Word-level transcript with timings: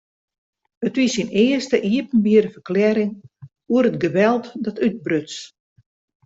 It 0.87 0.95
wie 0.97 1.05
syn 1.13 1.29
earste 1.45 1.77
iepenbiere 1.91 2.49
ferklearring 2.55 3.13
oer 3.73 3.85
it 3.89 4.01
geweld 4.05 4.45
dat 4.65 4.81
útbruts. 4.87 5.35